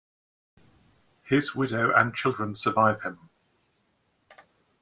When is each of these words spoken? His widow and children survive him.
His 1.25 1.53
widow 1.53 1.91
and 1.93 2.11
children 2.11 2.55
survive 2.55 3.01
him. 3.03 3.29